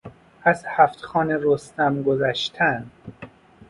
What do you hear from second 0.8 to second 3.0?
خوان رستم گذشتن